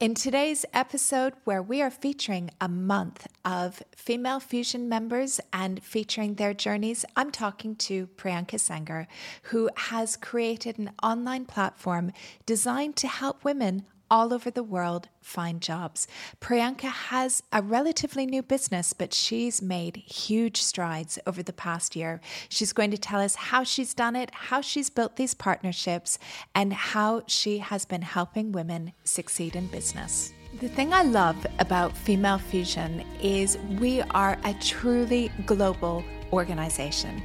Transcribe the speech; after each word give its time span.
In 0.00 0.14
today's 0.14 0.64
episode, 0.72 1.32
where 1.42 1.60
we 1.60 1.82
are 1.82 1.90
featuring 1.90 2.52
a 2.60 2.68
month 2.68 3.26
of 3.44 3.82
female 3.96 4.38
fusion 4.38 4.88
members 4.88 5.40
and 5.52 5.82
featuring 5.82 6.34
their 6.34 6.54
journeys, 6.54 7.04
I'm 7.16 7.32
talking 7.32 7.74
to 7.74 8.06
Priyanka 8.06 8.60
Sengar, 8.60 9.08
who 9.50 9.68
has 9.74 10.16
created 10.16 10.78
an 10.78 10.92
online 11.02 11.46
platform 11.46 12.12
designed 12.46 12.94
to 12.98 13.08
help 13.08 13.42
women 13.42 13.86
all 14.10 14.32
over 14.32 14.50
the 14.50 14.62
world 14.62 15.08
find 15.20 15.60
jobs. 15.60 16.06
Priyanka 16.40 16.90
has 16.90 17.42
a 17.52 17.62
relatively 17.62 18.26
new 18.26 18.42
business, 18.42 18.92
but 18.92 19.12
she's 19.12 19.60
made 19.60 19.96
huge 19.96 20.62
strides 20.62 21.18
over 21.26 21.42
the 21.42 21.52
past 21.52 21.94
year. 21.94 22.20
She's 22.48 22.72
going 22.72 22.90
to 22.90 22.98
tell 22.98 23.20
us 23.20 23.34
how 23.34 23.64
she's 23.64 23.94
done 23.94 24.16
it, 24.16 24.30
how 24.32 24.60
she's 24.60 24.90
built 24.90 25.16
these 25.16 25.34
partnerships, 25.34 26.18
and 26.54 26.72
how 26.72 27.22
she 27.26 27.58
has 27.58 27.84
been 27.84 28.02
helping 28.02 28.52
women 28.52 28.92
succeed 29.04 29.54
in 29.54 29.66
business. 29.66 30.32
The 30.60 30.68
thing 30.68 30.92
I 30.92 31.02
love 31.02 31.46
about 31.58 31.96
Female 31.96 32.38
Fusion 32.38 33.04
is 33.22 33.58
we 33.78 34.00
are 34.10 34.38
a 34.44 34.54
truly 34.54 35.30
global 35.46 36.02
organization. 36.32 37.22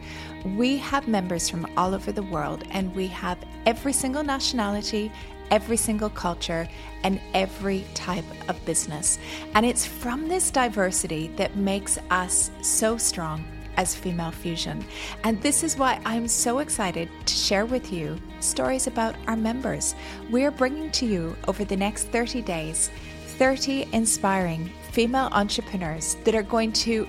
We 0.58 0.78
have 0.78 1.08
members 1.08 1.50
from 1.50 1.66
all 1.78 1.96
over 1.96 2.12
the 2.12 2.24
world, 2.24 2.64
and 2.72 2.94
we 2.94 3.08
have 3.08 3.38
every 3.66 3.94
single 3.94 4.24
nationality 4.24 5.12
every 5.52 5.78
single 5.78 6.10
culture 6.10 6.68
and 7.04 7.20
every 7.34 7.86
type 7.94 8.26
of 8.50 8.64
business. 8.66 9.20
And 9.56 9.66
it's 9.66 9.86
from 9.86 10.28
this 10.28 10.52
diversity 10.52 11.28
that 11.36 11.56
makes 11.56 11.98
us 12.10 12.52
so 12.62 12.98
strong 12.98 13.46
as 13.78 13.96
Female 13.96 14.32
Fusion. 14.32 14.86
And 15.24 15.42
this 15.42 15.64
is 15.64 15.78
why 15.78 16.00
I'm 16.06 16.28
so 16.28 16.60
excited 16.60 17.10
to 17.26 17.34
share 17.34 17.66
with 17.66 17.92
you 17.92 18.20
stories 18.40 18.88
about 18.88 19.16
our 19.28 19.36
members. 19.36 19.96
We're 20.30 20.52
bringing 20.52 20.92
to 20.92 21.06
you 21.06 21.36
over 21.48 21.66
the 21.66 21.78
next 21.78 22.06
30 22.10 22.42
days 22.42 22.92
30 23.38 23.88
inspiring 23.94 24.72
female 24.92 25.28
entrepreneurs 25.32 26.18
that 26.24 26.36
are 26.36 26.44
going 26.44 26.72
to 26.72 27.08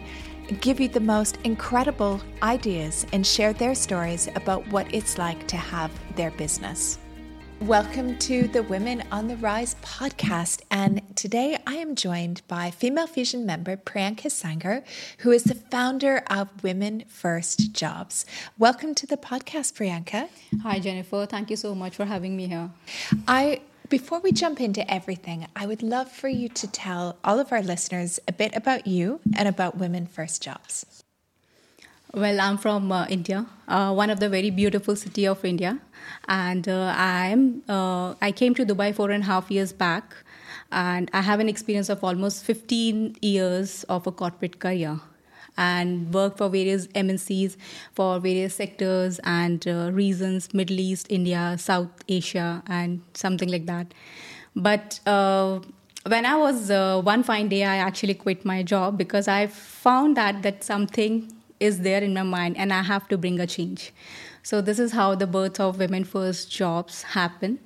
give 0.61 0.81
you 0.81 0.89
the 0.89 1.01
most 1.01 1.39
incredible 1.45 2.21
ideas 2.43 3.07
and 3.13 3.27
share 3.27 3.53
their 3.53 3.75
stories 3.75 4.29
about 4.35 4.67
what 4.69 4.93
it's 4.93 5.19
like 5.19 5.47
to 5.49 5.57
have 5.57 5.91
their 6.17 6.31
business. 6.33 6.99
Welcome 7.67 8.19
to 8.19 8.47
the 8.47 8.63
Women 8.63 9.05
on 9.11 9.27
the 9.27 9.37
Rise 9.37 9.75
podcast. 9.77 10.61
And 10.71 11.01
today 11.17 11.57
I 11.67 11.77
am 11.77 11.95
joined 11.95 12.43
by 12.47 12.71
Female 12.71 13.07
Fusion 13.07 13.47
member 13.47 13.75
Priyanka 13.79 14.27
Sengar, 14.27 14.85
who 15.21 15.31
is 15.31 15.45
the 15.45 15.55
founder 15.55 16.23
of 16.29 16.63
Women 16.63 17.05
First 17.09 17.73
Jobs. 17.73 18.27
Welcome 18.59 18.95
to 18.97 19.07
the 19.07 19.17
podcast, 19.17 19.73
Priyanka. 19.73 20.29
Hi, 20.63 20.79
Jennifer. 20.79 21.25
Thank 21.25 21.49
you 21.49 21.57
so 21.57 21.75
much 21.75 21.97
for 21.97 22.05
having 22.05 22.37
me 22.37 22.49
here. 22.49 22.71
I 23.27 23.63
before 23.89 24.21
we 24.21 24.31
jump 24.31 24.61
into 24.61 24.89
everything, 24.93 25.47
I 25.57 25.65
would 25.65 25.83
love 25.83 26.13
for 26.13 26.29
you 26.29 26.51
to 26.51 26.71
tell 26.71 27.17
all 27.25 27.41
of 27.41 27.51
our 27.51 27.63
listeners 27.63 28.21
a 28.29 28.33
bit 28.33 28.55
about 28.55 28.87
you 28.87 29.21
and 29.35 29.49
about 29.49 29.79
Women 29.79 30.07
First 30.07 30.43
Jobs. 30.43 31.04
Well, 32.17 32.41
I'm 32.41 32.59
from 32.59 32.93
uh, 32.93 33.07
India, 33.09 33.45
uh, 33.67 33.93
one 33.93 34.09
of 34.09 34.21
the 34.21 34.29
very 34.29 34.51
beautiful 34.51 34.95
city 34.95 35.27
of 35.27 35.45
India, 35.45 35.81
and 36.29 36.69
uh, 36.69 36.95
I'm 36.97 37.65
uh, 37.69 38.15
I 38.23 38.31
came 38.31 38.55
to 38.55 38.65
Dubai 38.65 38.95
four 38.95 39.11
and 39.11 39.25
a 39.25 39.27
half 39.27 39.51
years 39.51 39.73
back, 39.73 40.15
and 40.71 41.11
I 41.13 41.23
have 41.23 41.41
an 41.41 41.49
experience 41.49 41.89
of 41.89 42.05
almost 42.05 42.45
15 42.45 43.17
years 43.21 43.83
of 43.89 44.07
a 44.07 44.13
corporate 44.13 44.61
career, 44.61 45.01
and 45.57 46.15
worked 46.15 46.39
for 46.39 46.49
various 46.49 46.87
MNCs 46.87 47.57
for 47.95 48.21
various 48.21 48.55
sectors 48.55 49.19
and 49.25 49.67
uh, 49.67 49.91
reasons: 49.93 50.55
Middle 50.55 50.79
East, 50.79 51.09
India, 51.11 51.57
South 51.59 52.05
Asia, 52.09 52.63
and 52.69 53.03
something 53.15 53.49
like 53.49 53.67
that. 53.67 53.93
But 54.55 55.01
uh, 55.05 55.59
when 56.07 56.27
I 56.27 56.37
was 56.37 56.71
one 57.05 57.25
fine 57.25 57.49
day, 57.49 57.65
I 57.65 57.79
actually 57.79 58.15
quit 58.15 58.45
my 58.45 58.63
job 58.63 58.99
because 58.99 59.27
I 59.27 59.49
found 59.49 60.17
that 60.17 60.45
that 60.45 60.63
something 60.63 61.33
is 61.61 61.81
there 61.81 62.03
in 62.03 62.15
my 62.15 62.23
mind 62.23 62.57
and 62.57 62.73
I 62.73 62.83
have 62.83 63.09
to 63.09 63.19
bring 63.19 63.41
a 63.41 63.47
change. 63.47 63.93
So, 64.43 64.61
this 64.61 64.79
is 64.79 64.93
how 64.93 65.15
the 65.15 65.27
birth 65.27 65.59
of 65.59 65.79
Women 65.79 66.05
First 66.05 66.51
Jobs 66.51 67.03
happen. 67.03 67.59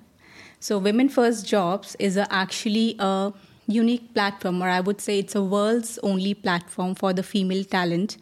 So, 0.60 0.78
Women 0.78 1.08
First 1.08 1.46
Jobs 1.46 1.96
is 1.98 2.16
a, 2.16 2.32
actually 2.32 2.96
a 2.98 3.32
unique 3.66 4.14
platform, 4.14 4.62
or 4.62 4.68
I 4.68 4.80
would 4.80 5.00
say 5.00 5.18
it's 5.18 5.34
a 5.34 5.42
world's 5.42 5.98
only 6.02 6.34
platform 6.34 6.94
for 6.94 7.12
the 7.12 7.22
female 7.22 7.64
talent 7.64 8.16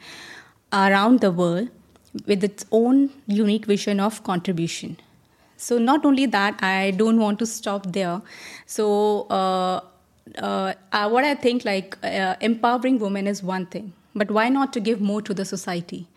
around 0.72 1.20
the 1.20 1.30
world 1.30 1.68
with 2.26 2.42
its 2.42 2.64
own 2.72 3.10
unique 3.26 3.66
vision 3.66 4.00
of 4.00 4.22
contribution. 4.24 4.96
So, 5.56 5.78
not 5.78 6.04
only 6.04 6.26
that, 6.26 6.62
I 6.62 6.92
don't 6.92 7.18
want 7.18 7.38
to 7.40 7.46
stop 7.46 7.92
there. 7.92 8.20
So, 8.66 9.26
uh, 9.28 9.80
uh, 10.38 11.08
what 11.08 11.24
I 11.24 11.34
think 11.34 11.64
like 11.64 11.96
uh, 12.02 12.36
empowering 12.40 12.98
women 12.98 13.26
is 13.26 13.42
one 13.42 13.66
thing, 13.66 13.92
but 14.16 14.30
why 14.30 14.48
not 14.48 14.72
to 14.72 14.80
give 14.80 15.00
more 15.00 15.22
to 15.22 15.34
the 15.34 15.44
society? 15.44 16.08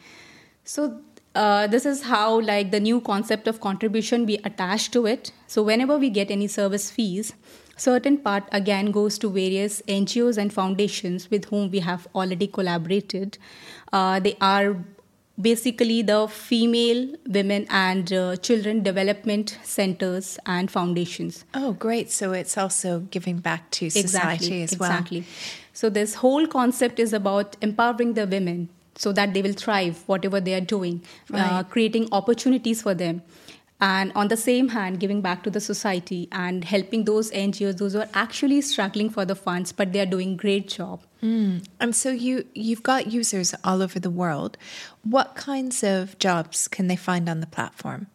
So 0.64 1.02
uh, 1.36 1.68
this 1.68 1.86
is 1.86 2.04
how 2.04 2.42
like 2.42 2.72
the 2.72 2.80
new 2.80 3.00
concept 3.02 3.48
of 3.48 3.62
contribution 3.62 4.26
we 4.26 4.38
attach 4.38 4.90
to 4.92 5.06
it. 5.06 5.32
So 5.48 5.62
whenever 5.62 5.98
we 5.98 6.10
get 6.10 6.32
any 6.32 6.48
service 6.48 6.90
fees 6.90 7.34
certain 7.80 8.18
part 8.18 8.44
again 8.52 8.92
goes 8.92 9.18
to 9.18 9.30
various 9.30 9.82
ngos 9.88 10.38
and 10.38 10.54
foundations 10.54 11.30
with 11.32 11.46
whom 11.46 11.72
we 11.72 11.80
have 11.80 12.08
already 12.14 12.48
collaborated. 12.48 13.38
Uh, 13.94 14.20
they 14.20 14.36
are 14.42 14.76
basically 15.42 16.02
the 16.02 16.28
female 16.28 17.16
women 17.28 17.66
and 17.70 18.12
uh, 18.12 18.36
children 18.38 18.84
development 18.84 19.58
centers 19.64 20.38
and 20.46 20.72
foundations 20.72 21.46
oh 21.54 21.74
great 21.74 22.12
so 22.12 22.34
it's 22.34 22.58
also 22.58 23.00
giving 23.12 23.38
back 23.38 23.70
to 23.72 23.90
society 23.90 24.62
exactly, 24.62 24.64
as 24.64 24.78
well 24.78 24.92
exactly 24.92 25.24
so 25.74 25.90
this 25.90 26.16
whole 26.16 26.46
concept 26.46 27.00
is 27.00 27.14
about 27.14 27.56
empowering 27.62 28.14
the 28.14 28.28
women 28.28 28.70
so 29.00 29.14
that 29.14 29.34
they 29.34 29.42
will 29.42 29.54
thrive 29.54 30.04
whatever 30.08 30.42
they 30.42 30.54
are 30.54 30.66
doing, 30.72 31.02
uh, 31.34 31.38
right. 31.38 31.52
uh, 31.52 31.64
creating 31.64 32.10
opportunities 32.12 32.82
for 32.82 32.94
them. 32.94 33.22
And 33.82 34.12
on 34.14 34.28
the 34.28 34.36
same 34.36 34.70
hand, 34.70 35.00
giving 35.00 35.22
back 35.22 35.44
to 35.44 35.50
the 35.50 35.62
society 35.62 36.28
and 36.32 36.66
helping 36.66 37.06
those 37.06 37.32
NGOs, 37.32 37.78
those 37.78 37.94
who 37.94 38.00
are 38.00 38.10
actually 38.14 38.60
struggling 38.62 39.10
for 39.10 39.24
the 39.24 39.36
funds, 39.36 39.72
but 39.72 39.94
they 39.94 40.02
are 40.02 40.06
doing 40.06 40.36
great 40.36 40.68
job. 40.68 41.04
Mm. 41.24 41.66
And 41.80 41.96
so 41.96 42.12
you 42.12 42.46
you've 42.54 42.84
got 42.84 43.08
users 43.08 43.56
all 43.64 43.82
over 43.82 44.00
the 44.00 44.10
world. 44.10 44.58
What 45.04 45.36
kinds 45.36 45.84
of 45.84 46.20
jobs 46.20 46.68
can 46.68 46.88
they 46.88 46.98
find 46.98 47.30
on 47.30 47.40
the 47.40 47.48
platform? 47.48 48.08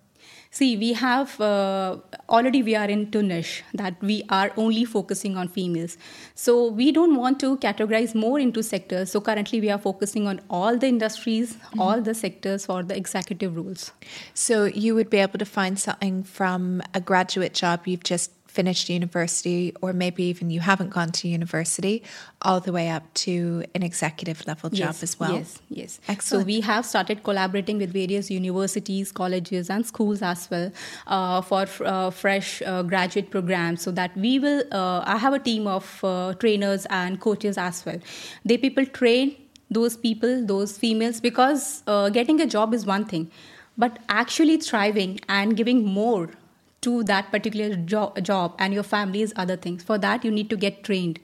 See, 0.55 0.77
we 0.77 0.93
have 0.93 1.41
uh, 1.41 1.97
already 2.29 2.63
we 2.63 2.77
are 2.77 2.89
into 2.89 3.25
niche 3.25 3.65
that 3.75 4.01
we 4.01 4.23
are 4.29 4.53
only 4.57 4.85
focusing 4.85 5.37
on 5.37 5.49
females. 5.49 5.99
So 6.37 6.69
we 6.69 6.93
don't 6.93 7.17
want 7.17 7.41
to 7.41 7.57
categorize 7.57 8.15
more 8.15 8.39
into 8.39 8.63
sectors. 8.63 9.11
So 9.11 9.21
currently 9.21 9.61
we 9.61 9.69
are 9.69 9.81
focusing 9.81 10.29
on 10.29 10.41
all 10.49 10.79
the 10.79 10.87
industries, 10.87 11.55
mm-hmm. 11.55 11.81
all 11.81 12.01
the 12.01 12.15
sectors 12.15 12.67
for 12.67 12.85
the 12.85 12.97
executive 12.97 13.57
roles. 13.57 13.91
So 14.33 14.67
you 14.67 14.95
would 14.95 15.11
be 15.11 15.19
able 15.19 15.41
to 15.41 15.45
find 15.45 15.77
something 15.77 16.23
from 16.23 16.83
a 16.95 17.01
graduate 17.01 17.55
job 17.55 17.89
you've 17.89 18.05
just 18.05 18.31
finished 18.59 18.89
university, 18.89 19.75
or 19.83 19.93
maybe 19.93 20.23
even 20.33 20.49
you 20.57 20.61
haven't 20.71 20.91
gone 20.91 21.11
to 21.19 21.29
university, 21.29 21.97
all 22.43 22.61
the 22.61 22.73
way 22.79 22.87
up 22.97 23.05
to 23.15 23.65
an 23.75 23.83
executive 23.83 24.47
level 24.47 24.71
job 24.71 24.95
yes, 24.95 25.03
as 25.03 25.13
well. 25.21 25.35
Yes, 25.39 25.59
yes. 25.81 26.01
Excellent. 26.09 26.43
So 26.43 26.47
we 26.47 26.61
have 26.71 26.87
started 26.87 27.23
collaborating 27.29 27.79
with 27.79 27.93
various 27.93 28.31
universities, 28.31 29.13
colleges, 29.23 29.71
and 29.71 29.85
schools 29.93 30.23
as 30.23 30.49
well 30.51 30.71
uh, 31.07 31.41
for 31.41 31.67
uh, 31.85 32.11
fresh 32.11 32.63
uh, 32.63 32.83
graduate 32.83 33.31
programs. 33.31 33.83
So 33.83 33.91
that 33.93 34.17
we 34.17 34.39
will, 34.39 34.63
uh, 34.73 35.03
I 35.15 35.17
have 35.17 35.35
a 35.41 35.43
team 35.51 35.67
of 35.67 36.05
uh, 36.05 36.35
trainers 36.35 36.87
and 36.91 37.21
coaches 37.21 37.59
as 37.59 37.85
well. 37.85 37.99
They 38.45 38.59
people 38.59 38.87
train 38.87 39.37
those 39.71 39.97
people, 39.97 40.47
those 40.47 40.79
females, 40.79 41.21
because 41.21 41.83
uh, 41.87 42.09
getting 42.11 42.41
a 42.41 42.47
job 42.47 42.75
is 42.75 42.87
one 42.87 43.05
thing, 43.05 43.31
but 43.77 43.99
actually 44.09 44.59
thriving 44.59 45.19
and 45.29 45.57
giving 45.57 45.85
more 45.85 46.31
to 46.85 47.03
that 47.05 47.31
particular 47.31 47.75
jo- 47.77 48.13
job 48.23 48.55
and 48.59 48.73
your 48.73 48.83
family 48.83 49.23
is 49.23 49.33
other 49.37 49.57
things. 49.57 49.83
For 49.83 49.99
that, 49.99 50.25
you 50.25 50.31
need 50.31 50.51
to 50.51 50.57
get 50.57 50.85
trained. 50.85 51.19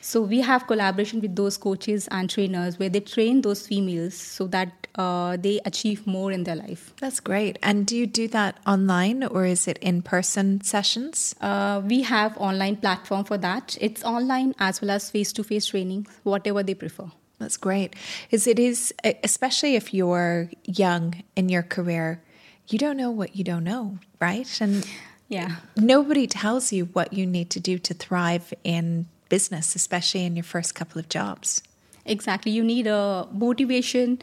So 0.00 0.20
we 0.20 0.40
have 0.40 0.66
collaboration 0.66 1.20
with 1.20 1.36
those 1.36 1.56
coaches 1.56 2.08
and 2.10 2.28
trainers 2.28 2.78
where 2.78 2.88
they 2.88 3.00
train 3.00 3.42
those 3.42 3.66
females 3.66 4.14
so 4.14 4.46
that 4.48 4.88
uh, 4.96 5.36
they 5.36 5.60
achieve 5.64 6.06
more 6.06 6.32
in 6.32 6.44
their 6.44 6.56
life. 6.56 6.92
That's 6.98 7.20
great. 7.20 7.58
And 7.62 7.86
do 7.86 7.96
you 7.96 8.06
do 8.06 8.26
that 8.28 8.58
online 8.66 9.22
or 9.22 9.44
is 9.44 9.68
it 9.68 9.78
in 9.78 10.02
person 10.02 10.60
sessions? 10.62 11.36
Uh, 11.40 11.82
we 11.84 12.02
have 12.02 12.36
online 12.36 12.76
platform 12.76 13.24
for 13.24 13.38
that. 13.38 13.78
It's 13.80 14.02
online 14.02 14.54
as 14.58 14.80
well 14.80 14.90
as 14.90 15.08
face 15.10 15.32
to 15.34 15.44
face 15.44 15.66
training, 15.66 16.08
whatever 16.24 16.62
they 16.62 16.74
prefer. 16.74 17.06
That's 17.38 17.56
great. 17.56 17.94
Is 18.30 18.46
it 18.46 18.58
is 18.58 18.92
especially 19.24 19.76
if 19.76 19.92
you're 19.94 20.50
young 20.64 21.22
in 21.34 21.48
your 21.48 21.62
career 21.62 22.22
you 22.68 22.78
don't 22.78 22.96
know 22.96 23.10
what 23.10 23.36
you 23.36 23.44
don't 23.44 23.64
know, 23.64 23.98
right? 24.20 24.48
And 24.60 24.86
yeah, 25.28 25.56
nobody 25.76 26.26
tells 26.26 26.72
you 26.72 26.86
what 26.92 27.12
you 27.12 27.26
need 27.26 27.50
to 27.50 27.60
do 27.60 27.78
to 27.78 27.94
thrive 27.94 28.52
in 28.64 29.06
business, 29.28 29.74
especially 29.74 30.24
in 30.24 30.36
your 30.36 30.44
first 30.44 30.74
couple 30.74 30.98
of 30.98 31.08
jobs. 31.08 31.62
Exactly. 32.04 32.52
You 32.52 32.64
need 32.64 32.86
a 32.86 33.26
motivation 33.32 34.20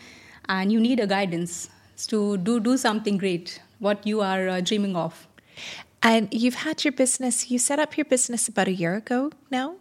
and 0.47 0.71
you 0.71 0.79
need 0.79 0.99
a 0.99 1.07
guidance 1.07 1.69
to 2.07 2.37
do 2.37 2.59
do 2.59 2.77
something 2.77 3.17
great, 3.17 3.61
what 3.79 4.05
you 4.05 4.21
are 4.21 4.47
uh, 4.49 4.61
dreaming 4.61 4.95
of. 4.95 5.27
And 6.01 6.27
you've 6.31 6.55
had 6.55 6.85
your 6.85 6.93
business, 6.93 7.51
you 7.51 7.59
set 7.59 7.79
up 7.79 7.97
your 7.97 8.05
business 8.05 8.47
about 8.47 8.67
a 8.67 8.73
year 8.73 8.95
ago 8.95 9.31
now? 9.51 9.75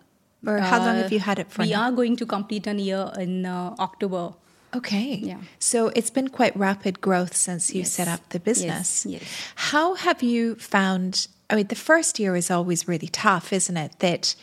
Or 0.46 0.58
how 0.58 0.78
long 0.78 0.96
have 0.96 1.12
you 1.12 1.20
had 1.20 1.38
it 1.38 1.50
for? 1.50 1.62
Uh, 1.62 1.64
We 1.66 1.72
now? 1.72 1.82
are 1.82 1.92
going 1.92 2.16
to 2.16 2.26
complete 2.26 2.66
a 2.66 2.74
year 2.74 3.10
in 3.18 3.44
uh, 3.46 3.74
October. 3.78 4.34
Okay. 4.74 5.14
Yeah. 5.16 5.38
So 5.58 5.88
it's 5.96 6.10
been 6.10 6.28
quite 6.28 6.54
rapid 6.56 7.00
growth 7.00 7.34
since 7.34 7.72
you 7.74 7.80
Yes. 7.80 7.92
set 7.92 8.08
up 8.08 8.28
the 8.30 8.40
business. 8.40 9.06
yes. 9.06 9.22
How 9.54 9.94
have 9.94 10.22
you 10.22 10.54
found? 10.56 11.26
I 11.50 11.56
mean, 11.56 11.68
the 11.68 11.74
first 11.74 12.18
year 12.18 12.36
is 12.36 12.50
always 12.50 12.86
really 12.86 13.08
tough, 13.08 13.52
isn't 13.52 13.76
it? 13.76 13.98
That 14.00 14.34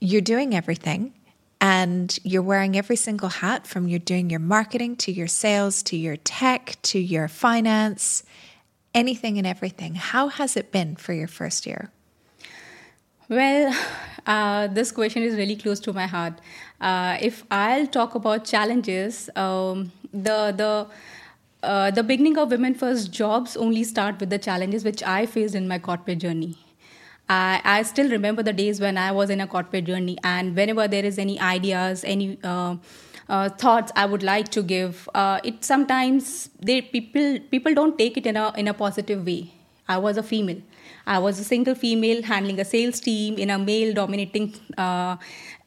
you're 0.00 0.22
doing 0.22 0.54
everything 0.54 1.12
and 1.60 2.18
you're 2.24 2.40
wearing 2.42 2.74
every 2.76 2.96
single 2.96 3.28
hat 3.28 3.66
from 3.66 3.86
you're 3.86 3.98
doing 3.98 4.30
your 4.30 4.40
marketing 4.40 4.96
to 4.96 5.12
your 5.12 5.26
sales 5.28 5.82
to 5.84 5.96
your 5.96 6.16
tech 6.16 6.76
to 6.82 6.98
your 6.98 7.28
finance, 7.28 8.22
anything 8.94 9.36
and 9.36 9.46
everything. 9.46 9.94
How 9.94 10.28
has 10.28 10.56
it 10.56 10.72
been 10.72 10.96
for 10.96 11.12
your 11.12 11.28
first 11.28 11.66
year? 11.66 11.90
Well, 13.30 13.72
uh, 14.26 14.66
this 14.66 14.90
question 14.90 15.22
is 15.22 15.36
really 15.36 15.56
close 15.56 15.80
to 15.80 15.92
my 15.92 16.06
heart. 16.06 16.40
Uh, 16.80 17.16
if 17.20 17.44
I'll 17.50 17.86
talk 17.86 18.14
about 18.16 18.44
challenges, 18.44 19.30
um, 19.36 19.92
the 20.12 20.38
the 20.62 20.86
uh, 21.62 21.90
the 21.92 22.02
beginning 22.02 22.38
of 22.38 22.50
women 22.50 22.74
first 22.74 23.12
jobs 23.12 23.56
only 23.56 23.84
start 23.84 24.18
with 24.18 24.30
the 24.30 24.38
challenges 24.38 24.84
which 24.84 25.02
I 25.02 25.26
faced 25.26 25.54
in 25.54 25.68
my 25.68 25.78
corporate 25.78 26.18
journey. 26.18 26.58
I, 27.28 27.60
I 27.64 27.82
still 27.84 28.10
remember 28.10 28.42
the 28.42 28.52
days 28.52 28.80
when 28.80 28.98
I 28.98 29.12
was 29.12 29.30
in 29.30 29.40
a 29.40 29.46
corporate 29.46 29.84
journey, 29.84 30.18
and 30.24 30.56
whenever 30.56 30.88
there 30.88 31.04
is 31.04 31.18
any 31.18 31.38
ideas, 31.38 32.02
any 32.02 32.38
uh, 32.42 32.76
uh, 33.28 33.48
thoughts 33.50 33.92
I 33.94 34.06
would 34.06 34.24
like 34.24 34.48
to 34.58 34.62
give, 34.64 35.08
uh, 35.14 35.38
it 35.44 35.64
sometimes 35.64 36.50
they 36.58 36.82
people 36.82 37.38
people 37.52 37.74
don't 37.74 37.96
take 37.96 38.16
it 38.16 38.26
in 38.26 38.36
a 38.36 38.52
in 38.56 38.66
a 38.66 38.74
positive 38.74 39.24
way. 39.24 39.59
I 39.94 39.96
was 40.06 40.20
a 40.22 40.22
female. 40.32 40.60
I 41.06 41.18
was 41.24 41.38
a 41.44 41.44
single 41.44 41.74
female 41.74 42.22
handling 42.30 42.60
a 42.64 42.66
sales 42.72 43.00
team 43.08 43.38
in 43.44 43.50
a 43.56 43.58
male 43.58 43.94
dominating 43.94 44.54
uh, 44.86 45.16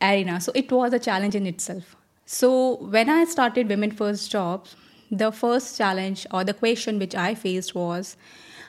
arena. 0.01 0.39
So 0.45 0.51
it 0.63 0.71
was 0.71 0.93
a 0.93 0.99
challenge 1.07 1.35
in 1.41 1.47
itself. 1.53 1.95
So 2.25 2.49
when 2.95 3.09
I 3.09 3.25
started 3.25 3.67
Women 3.75 3.91
First 3.91 4.31
Jobs, 4.31 4.75
the 5.11 5.31
first 5.31 5.77
challenge 5.77 6.25
or 6.31 6.43
the 6.43 6.53
question 6.53 6.99
which 6.99 7.15
I 7.15 7.35
faced 7.35 7.75
was 7.75 8.15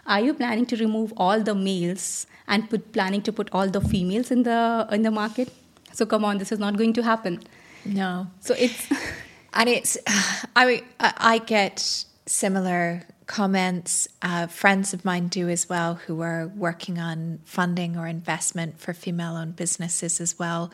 are 0.07 0.21
you 0.21 0.35
planning 0.41 0.67
to 0.73 0.77
remove 0.77 1.13
all 1.17 1.41
the 1.51 1.55
males 1.55 2.27
and 2.47 2.69
put 2.69 2.93
planning 2.97 3.23
to 3.29 3.33
put 3.33 3.49
all 3.53 3.71
the 3.77 3.81
females 3.93 4.31
in 4.31 4.43
the 4.49 4.87
in 4.97 5.07
the 5.09 5.11
market 5.11 5.53
so 5.93 6.05
come 6.05 6.27
on 6.31 6.43
this 6.43 6.53
is 6.57 6.59
not 6.65 6.77
going 6.77 6.93
to 6.99 7.05
happen 7.07 7.39
No. 8.01 8.27
so 8.41 8.55
it's 8.67 8.91
And 9.55 9.69
it's, 9.69 9.97
I 10.57 10.83
I 11.01 11.13
I 11.35 11.39
get 11.39 11.81
similar 12.27 13.03
comments. 13.27 14.07
Uh, 14.23 14.47
friends 14.47 14.93
of 14.95 15.05
mine 15.05 15.29
do 15.29 15.49
as 15.49 15.69
well 15.69 15.95
who 15.95 16.21
are 16.21 16.49
working 16.49 16.99
on 16.99 17.41
funding 17.45 17.97
or 17.97 18.07
investment 18.07 18.79
for 18.81 18.93
female 18.93 19.35
owned 19.37 19.57
businesses 19.57 20.21
as 20.21 20.39
well, 20.39 20.71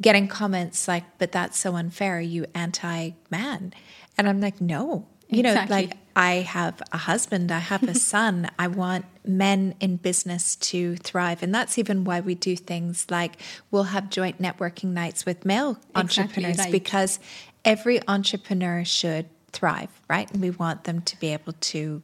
getting 0.00 0.28
comments 0.28 0.86
like, 0.88 1.04
but 1.18 1.32
that's 1.32 1.58
so 1.58 1.74
unfair. 1.76 2.18
Are 2.18 2.20
you 2.20 2.46
anti 2.54 3.10
man? 3.30 3.72
And 4.16 4.28
I'm 4.28 4.40
like, 4.40 4.60
no. 4.60 5.06
You 5.30 5.42
know, 5.42 5.50
Exactly. 5.50 5.76
like 5.76 5.96
I 6.16 6.34
have 6.36 6.80
a 6.90 6.96
husband, 6.96 7.52
I 7.52 7.58
have 7.58 7.82
a 7.82 7.94
son. 8.12 8.50
I 8.58 8.68
want 8.68 9.04
men 9.26 9.74
in 9.78 9.96
business 9.96 10.56
to 10.56 10.96
thrive. 10.96 11.42
And 11.42 11.54
that's 11.54 11.78
even 11.78 12.04
why 12.04 12.20
we 12.20 12.34
do 12.34 12.56
things 12.56 13.06
like 13.10 13.34
we'll 13.70 13.84
have 13.84 14.08
joint 14.08 14.40
networking 14.40 14.92
nights 14.94 15.26
with 15.26 15.44
male 15.44 15.78
Exactly, 15.94 16.22
entrepreneurs 16.22 16.58
right. 16.58 16.72
because 16.72 17.20
every 17.62 18.00
entrepreneur 18.08 18.84
should 18.84 19.28
thrive, 19.52 20.00
right? 20.08 20.30
And 20.30 20.40
we 20.40 20.50
want 20.50 20.84
them 20.84 21.02
to 21.02 21.18
be 21.18 21.32
able 21.32 21.54
to 21.54 22.02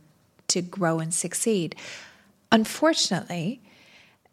to 0.49 0.61
grow 0.61 1.01
and 1.01 1.13
succeed. 1.13 1.75
Unfortunately, 2.53 3.61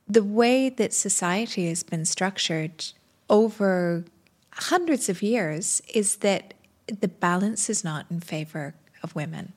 the 0.07 0.23
way 0.23 0.69
that 0.69 0.93
society 0.93 1.67
has 1.67 1.83
been 1.83 2.05
structured 2.05 2.85
over 3.29 4.03
hundreds 4.51 5.07
of 5.07 5.21
years 5.21 5.81
is 5.93 6.17
that 6.17 6.53
the 6.85 7.07
balance 7.07 7.69
is 7.69 7.83
not 7.83 8.05
in 8.11 8.19
favor 8.19 8.75
of 9.01 9.15
women. 9.15 9.53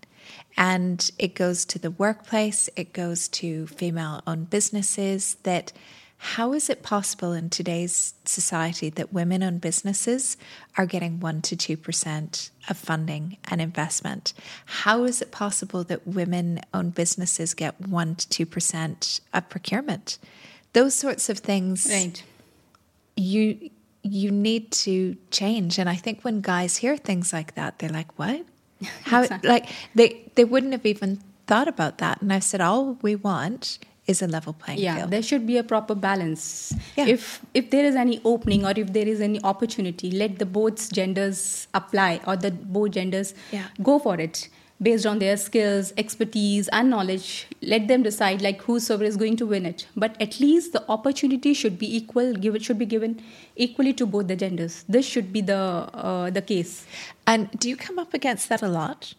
And 0.56 1.10
it 1.18 1.34
goes 1.34 1.64
to 1.66 1.78
the 1.78 1.90
workplace, 1.90 2.70
it 2.76 2.92
goes 2.92 3.28
to 3.28 3.66
female 3.66 4.22
owned 4.26 4.48
businesses 4.50 5.36
that 5.42 5.72
how 6.19 6.52
is 6.55 6.70
it 6.70 6.82
possible 6.82 7.32
in 7.32 7.50
today's 7.50 8.14
society 8.25 8.88
that 8.90 9.12
women 9.12 9.43
owned 9.43 9.61
businesses 9.61 10.37
are 10.78 10.87
getting 10.87 11.20
1 11.20 11.43
to 11.43 11.56
2% 11.56 12.50
of 12.70 12.76
funding 12.78 13.37
and 13.49 13.61
investment? 13.61 14.32
How 14.66 15.05
is 15.05 15.20
it 15.20 15.31
possible 15.31 15.84
that 15.84 16.06
women 16.06 16.61
owned 16.72 16.94
businesses 16.94 17.52
get 17.55 17.78
1 17.81 18.14
to 18.16 18.46
2% 18.46 19.20
of 19.34 19.49
procurement? 19.50 20.19
Those 20.72 20.94
sorts 20.94 21.28
of 21.28 21.38
things 21.38 21.87
right 21.90 22.22
you 23.17 23.70
you 24.02 24.31
need 24.31 24.70
to 24.72 25.17
change 25.31 25.78
and 25.78 25.88
i 25.88 25.94
think 25.94 26.22
when 26.25 26.40
guys 26.40 26.76
hear 26.78 26.96
things 26.96 27.32
like 27.32 27.55
that 27.55 27.78
they're 27.78 27.88
like 27.90 28.19
what 28.19 28.44
how 29.05 29.22
Exactly. 29.22 29.49
like 29.49 29.69
they 29.94 30.31
they 30.34 30.44
wouldn't 30.44 30.72
have 30.72 30.84
even 30.84 31.20
thought 31.46 31.69
about 31.69 31.99
that 31.99 32.20
and 32.20 32.32
i've 32.32 32.43
said 32.44 32.60
all 32.60 32.94
we 33.02 33.14
want 33.14 33.78
is 34.06 34.20
a 34.22 34.26
level 34.26 34.52
playing 34.52 34.80
yeah 34.80 34.96
field. 34.96 35.10
there 35.10 35.22
should 35.22 35.46
be 35.46 35.56
a 35.58 35.62
proper 35.64 35.94
balance. 35.94 36.74
Yeah. 36.96 37.06
if 37.06 37.40
if 37.54 37.70
there 37.70 37.84
is 37.84 37.94
any 37.96 38.20
opening 38.24 38.64
or 38.66 38.72
if 38.76 38.92
there 38.92 39.08
is 39.08 39.20
any 39.20 39.40
opportunity 39.52 40.10
let 40.10 40.38
the 40.38 40.46
both 40.46 40.92
genders 40.92 41.68
apply 41.74 42.20
or 42.26 42.36
the 42.36 42.50
both 42.50 42.90
genders 42.98 43.34
Yeah. 43.52 43.68
go 43.82 43.98
for 43.98 44.20
it. 44.20 44.48
Based 44.82 45.06
on 45.06 45.20
their 45.20 45.36
skills 45.40 45.92
expertise 46.02 46.68
and 46.78 46.90
knowledge 46.90 47.46
let 47.62 47.86
them 47.88 48.02
decide 48.02 48.42
like 48.42 48.60
whosoever 48.62 49.04
is 49.04 49.16
going 49.16 49.36
to 49.42 49.46
win 49.46 49.64
it. 49.64 49.86
But 49.96 50.20
at 50.20 50.38
least 50.40 50.72
the 50.72 50.82
opportunity 50.96 51.54
should 51.54 51.78
be 51.78 51.88
equal 51.96 52.34
give 52.34 52.54
it 52.60 52.62
should 52.64 52.78
be 52.78 52.84
given 52.94 53.22
equally 53.56 53.92
to 53.94 54.04
both 54.04 54.26
the 54.26 54.36
genders. 54.36 54.84
This 54.88 55.06
should 55.06 55.32
be 55.32 55.40
the 55.52 55.60
uh, 55.60 56.30
the 56.30 56.42
case. 56.42 56.86
And 57.26 57.48
do 57.60 57.68
you 57.74 57.76
come 57.76 57.98
up 58.06 58.12
against 58.22 58.48
that 58.50 58.62
a 58.62 58.68
lot? 58.68 59.14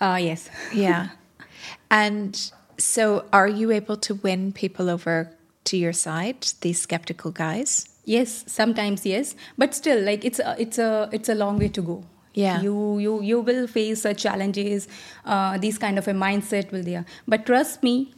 Uh, 0.00 0.18
yes. 0.20 0.48
Yeah. 0.74 1.08
And 1.90 2.50
so 2.78 3.24
are 3.32 3.48
you 3.48 3.70
able 3.70 3.96
to 3.96 4.14
win 4.14 4.52
people 4.52 4.88
over 4.88 5.30
to 5.64 5.76
your 5.76 5.92
side 5.92 6.46
these 6.60 6.80
skeptical 6.80 7.30
guys? 7.30 7.88
Yes 8.04 8.44
sometimes 8.46 9.04
yes. 9.04 9.34
But 9.58 9.74
still 9.74 10.02
like 10.02 10.24
it's 10.24 10.38
a, 10.38 10.56
it's 10.58 10.78
a 10.78 11.08
it's 11.12 11.28
a 11.28 11.34
long 11.34 11.58
way 11.58 11.68
to 11.68 11.82
go. 11.82 12.04
Yeah. 12.34 12.60
you 12.62 12.98
you 12.98 13.20
you 13.20 13.40
will 13.40 13.66
face 13.66 14.06
uh, 14.06 14.14
challenges 14.14 14.86
uh, 15.24 15.58
these 15.58 15.76
kind 15.76 15.98
of 15.98 16.06
a 16.06 16.12
mindset 16.12 16.70
will 16.70 16.84
there. 16.84 17.04
But 17.26 17.46
trust 17.46 17.82
me 17.82 18.14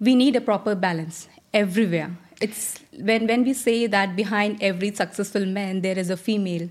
we 0.00 0.14
need 0.14 0.34
a 0.34 0.40
proper 0.40 0.74
balance 0.74 1.28
everywhere. 1.52 2.16
It's 2.40 2.78
when 2.98 3.26
when 3.26 3.44
we 3.44 3.52
say 3.52 3.86
that 3.86 4.16
behind 4.16 4.62
every 4.62 4.94
successful 4.94 5.44
man 5.44 5.82
there 5.82 5.98
is 5.98 6.08
a 6.08 6.16
female 6.16 6.70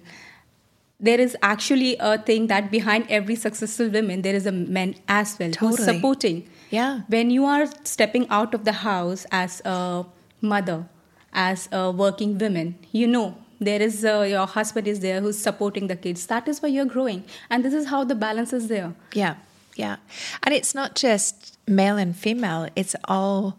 there 0.99 1.19
is 1.19 1.35
actually 1.41 1.95
a 1.99 2.17
thing 2.17 2.47
that 2.47 2.69
behind 2.69 3.05
every 3.09 3.35
successful 3.35 3.87
woman 3.89 4.21
there 4.21 4.35
is 4.35 4.45
a 4.45 4.51
man 4.51 4.95
as 5.07 5.37
well 5.39 5.51
who's 5.59 5.83
supporting 5.83 6.47
Yeah. 6.69 7.01
when 7.07 7.29
you 7.31 7.45
are 7.45 7.67
stepping 7.83 8.27
out 8.29 8.53
of 8.53 8.63
the 8.65 8.71
house 8.71 9.25
as 9.31 9.61
a 9.65 10.05
mother 10.41 10.85
as 11.33 11.67
a 11.71 11.91
working 11.91 12.37
woman 12.37 12.75
you 12.91 13.07
know 13.07 13.37
there 13.59 13.81
is 13.81 14.05
uh, 14.05 14.21
your 14.21 14.45
husband 14.47 14.87
is 14.87 14.99
there 15.01 15.19
who's 15.21 15.37
supporting 15.37 15.87
the 15.87 15.95
kids 15.95 16.25
that 16.27 16.47
is 16.47 16.61
why 16.61 16.69
you're 16.69 16.85
growing 16.85 17.23
and 17.49 17.65
this 17.65 17.73
is 17.73 17.87
how 17.87 18.03
the 18.03 18.15
balance 18.15 18.53
is 18.53 18.67
there 18.67 18.93
Yeah, 19.13 19.35
yeah. 19.75 19.97
And 20.43 20.53
it's 20.53 20.73
not 20.75 20.95
just 20.95 21.57
male 21.67 21.97
and 21.97 22.15
female, 22.15 22.67
it's 22.75 22.95
all 23.05 23.57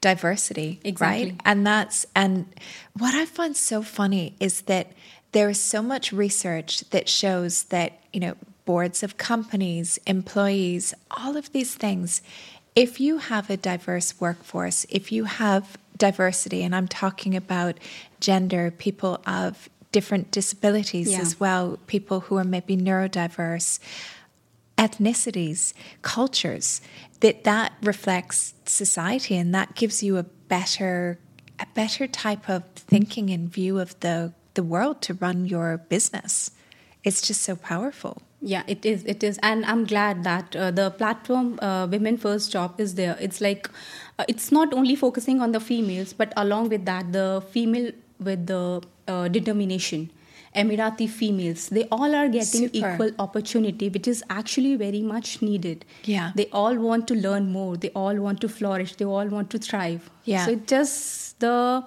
diversity, 0.00 0.80
Exactly. 0.84 1.24
right? 1.32 1.40
And 1.44 1.66
that's, 1.66 2.06
and 2.14 2.46
what 2.98 3.14
I 3.14 3.24
find 3.24 3.56
so 3.56 3.82
funny 3.82 4.34
is 4.40 4.62
that 4.62 4.92
there 5.32 5.48
is 5.48 5.60
so 5.60 5.82
much 5.82 6.12
research 6.12 6.88
that 6.90 7.08
shows 7.08 7.64
that, 7.64 7.98
you 8.12 8.20
know, 8.20 8.34
boards 8.66 9.02
of 9.02 9.16
companies, 9.16 9.98
employees, 10.06 10.92
all 11.10 11.36
of 11.36 11.50
these 11.52 11.74
things, 11.74 12.20
if 12.74 13.00
you 13.00 13.16
have 13.18 13.48
a 13.48 13.56
diverse 13.56 14.20
workforce, 14.20 14.84
if 14.90 15.10
you 15.10 15.24
have 15.24 15.78
diversity, 15.96 16.62
and 16.62 16.74
I'm 16.76 16.88
talking 16.88 17.34
about 17.34 17.78
gender, 18.20 18.70
people 18.70 19.22
of 19.26 19.70
different 19.92 20.30
disabilities 20.30 21.08
Yeah. 21.12 21.20
as 21.22 21.40
well, 21.40 21.78
people 21.86 22.20
who 22.20 22.36
are 22.36 22.44
maybe 22.44 22.76
neurodiverse, 22.76 23.78
ethnicities, 24.76 25.72
cultures, 26.02 26.82
that 27.20 27.44
that 27.44 27.72
reflects 27.82 28.52
society 28.66 29.36
and 29.36 29.54
that 29.54 29.74
gives 29.74 30.02
you 30.02 30.18
a 30.18 30.22
better 30.22 31.18
a 31.58 31.66
better 31.72 32.06
type 32.06 32.50
of 32.50 32.64
thinking 32.74 33.30
and 33.30 33.50
view 33.50 33.78
of 33.78 33.98
the 34.00 34.34
the 34.52 34.62
world 34.62 35.00
to 35.02 35.14
run 35.14 35.46
your 35.46 35.78
business. 35.78 36.50
It's 37.04 37.22
just 37.22 37.40
so 37.42 37.56
powerful. 37.56 38.20
Yeah 38.46 38.62
it 38.66 38.86
is 38.86 39.04
it 39.04 39.24
is 39.28 39.38
and 39.42 39.66
i'm 39.66 39.84
glad 39.84 40.22
that 40.24 40.56
uh, 40.56 40.70
the 40.70 40.90
platform 41.02 41.58
uh, 41.60 41.86
women 41.90 42.16
first 42.16 42.52
job 42.52 42.80
is 42.86 42.94
there 42.94 43.16
it's 43.20 43.40
like 43.40 43.68
uh, 44.18 44.24
it's 44.28 44.50
not 44.52 44.72
only 44.72 44.94
focusing 44.94 45.40
on 45.40 45.52
the 45.52 45.60
females 45.60 46.12
but 46.12 46.32
along 46.36 46.68
with 46.68 46.84
that 46.84 47.12
the 47.12 47.42
female 47.50 47.90
with 48.20 48.46
the 48.46 48.82
uh, 49.08 49.28
determination 49.28 50.10
Emirati 50.56 51.08
females. 51.08 51.68
They 51.68 51.86
all 51.92 52.14
are 52.14 52.28
getting 52.28 52.68
Super. 52.68 52.92
equal 52.92 53.10
opportunity, 53.18 53.90
which 53.90 54.08
is 54.08 54.24
actually 54.30 54.74
very 54.76 55.02
much 55.02 55.42
needed. 55.42 55.84
Yeah. 56.04 56.32
They 56.34 56.46
all 56.50 56.76
want 56.76 57.06
to 57.08 57.14
learn 57.14 57.52
more. 57.52 57.76
They 57.76 57.90
all 57.90 58.16
want 58.16 58.40
to 58.40 58.48
flourish. 58.48 58.96
They 58.96 59.04
all 59.04 59.26
want 59.26 59.50
to 59.50 59.58
thrive. 59.58 60.10
Yeah. 60.24 60.46
So 60.46 60.52
it 60.52 60.66
just 60.66 61.38
the, 61.40 61.84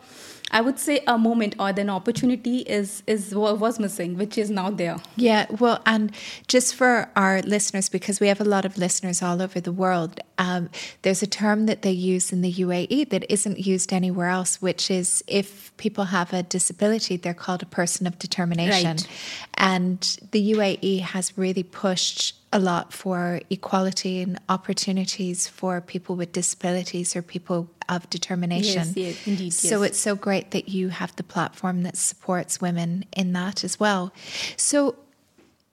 I 0.52 0.62
would 0.62 0.80
say 0.80 1.02
a 1.08 1.18
moment 1.18 1.56
or 1.60 1.70
an 1.70 1.90
opportunity 1.90 2.60
is 2.60 3.04
is 3.08 3.36
what 3.36 3.60
was 3.60 3.80
missing, 3.80 4.18
which 4.18 4.38
is 4.38 4.50
now 4.50 4.70
there. 4.70 4.98
Yeah, 5.16 5.46
well, 5.60 5.82
and 5.86 6.12
just 6.48 6.76
for 6.76 7.10
our 7.16 7.42
listeners, 7.42 7.90
because 7.90 8.20
we 8.20 8.28
have 8.28 8.42
a 8.42 8.46
lot 8.46 8.66
of 8.66 8.78
listeners 8.78 9.22
all 9.22 9.42
over 9.42 9.60
the 9.60 9.72
world, 9.72 10.20
um, 10.38 10.70
there's 11.02 11.22
a 11.22 11.28
term 11.28 11.66
that 11.68 11.82
they 11.82 11.92
use 11.92 12.32
in 12.32 12.42
the 12.42 12.52
UAE 12.52 13.10
that 13.10 13.30
isn't 13.30 13.60
used 13.60 13.94
anywhere 13.94 14.30
else, 14.30 14.62
which 14.62 14.90
is 14.90 15.24
if 15.28 15.76
people 15.78 16.06
have 16.06 16.34
a 16.34 16.44
disability, 16.44 17.18
they're 17.18 17.34
called 17.34 17.62
a 17.62 17.68
person 17.68 18.08
of 18.08 18.18
determination. 18.18 18.98
Right. 18.98 19.08
And 19.56 20.18
the 20.32 20.54
UAE 20.54 21.02
has 21.02 21.38
really 21.38 21.64
pushed 21.64 22.36
a 22.52 22.60
lot 22.60 22.92
for 22.92 23.42
equality 23.50 24.22
and 24.22 24.40
opportunities 24.50 25.48
for 25.48 25.82
people 25.82 26.16
with 26.16 26.32
disabilities 26.32 27.16
or 27.16 27.22
people 27.22 27.70
of 27.88 28.10
determination. 28.10 28.88
Yes, 28.88 28.98
yes, 28.98 29.28
indeed, 29.28 29.54
So 29.54 29.82
yes. 29.82 29.92
it's 29.92 30.00
so 30.00 30.16
great 30.16 30.52
that 30.52 30.70
you 30.70 30.90
have 30.90 31.16
the 31.16 31.24
platform 31.24 31.84
that 31.84 31.98
supports 31.98 32.60
women 32.60 33.06
in 33.16 33.34
that 33.34 33.64
as 33.64 33.80
well. 33.80 34.12
So 34.58 34.96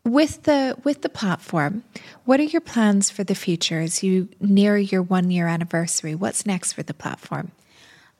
with 0.04 0.44
the 0.44 0.76
with 0.84 1.02
the 1.02 1.08
platform, 1.08 1.82
what 2.24 2.40
are 2.40 2.44
your 2.44 2.60
plans 2.60 3.10
for 3.10 3.24
the 3.24 3.34
future 3.34 3.80
as 3.80 4.02
you 4.02 4.28
near 4.40 4.76
your 4.76 5.02
one 5.02 5.30
year 5.30 5.48
anniversary? 5.48 6.14
What's 6.14 6.46
next 6.46 6.74
for 6.74 6.82
the 6.82 6.94
platform? 6.94 7.52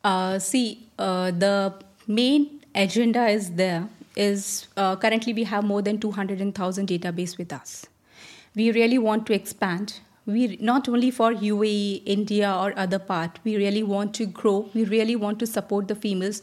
Uh, 0.03 0.39
see, 0.39 0.89
uh, 0.99 1.31
the 1.31 1.75
main 2.07 2.61
agenda 2.75 3.29
is 3.29 3.53
there. 3.53 3.89
Is 4.17 4.67
uh, 4.77 4.97
currently 4.97 5.35
we 5.35 5.45
have 5.45 5.63
more 5.63 5.83
than 5.83 6.01
200,000 6.01 6.89
database 6.89 7.37
with 7.37 7.53
us. 7.53 7.87
We 8.57 8.73
really 8.73 8.99
want 8.99 9.27
to 9.27 9.35
expand. 9.35 10.01
We 10.25 10.57
not 10.61 10.89
only 10.89 11.11
for 11.13 11.33
UAE, 11.33 12.03
India, 12.05 12.53
or 12.53 12.77
other 12.77 12.99
part. 12.99 13.39
We 13.45 13.57
really 13.57 13.85
want 13.85 14.15
to 14.15 14.27
grow. 14.27 14.69
We 14.75 14.85
really 14.85 15.15
want 15.15 15.39
to 15.41 15.47
support 15.47 15.87
the 15.87 15.95
females, 15.95 16.43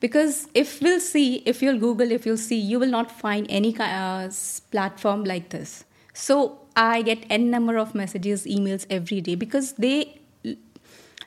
because 0.00 0.48
if 0.54 0.80
we'll 0.82 0.98
see, 1.00 1.42
if 1.46 1.62
you'll 1.62 1.78
Google, 1.78 2.10
if 2.10 2.26
you'll 2.26 2.44
see, 2.48 2.58
you 2.58 2.80
will 2.80 2.90
not 2.96 3.12
find 3.12 3.46
any 3.48 3.76
uh, 3.78 4.28
platform 4.72 5.22
like 5.24 5.50
this. 5.50 5.84
So 6.12 6.58
I 6.74 7.02
get 7.02 7.24
n 7.30 7.50
number 7.50 7.76
of 7.76 7.94
messages, 7.94 8.46
emails 8.46 8.86
every 8.90 9.20
day 9.20 9.36
because 9.36 9.72
they 9.74 10.20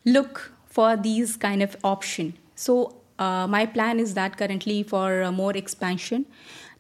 look 0.05 0.51
for 0.65 0.97
these 0.97 1.37
kind 1.37 1.63
of 1.63 1.77
option 1.83 2.33
so 2.55 2.95
uh, 3.19 3.47
my 3.47 3.65
plan 3.65 3.99
is 3.99 4.13
that 4.15 4.37
currently 4.37 4.83
for 4.83 5.23
uh, 5.23 5.31
more 5.31 5.55
expansion 5.55 6.25